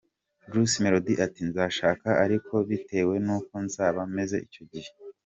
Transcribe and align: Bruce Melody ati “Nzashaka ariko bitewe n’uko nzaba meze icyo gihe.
Bruce 0.47 0.77
Melody 0.83 1.13
ati 1.25 1.41
“Nzashaka 1.49 2.09
ariko 2.25 2.53
bitewe 2.69 3.15
n’uko 3.25 3.53
nzaba 3.65 3.99
meze 4.15 4.35
icyo 4.47 4.63
gihe. 4.71 4.89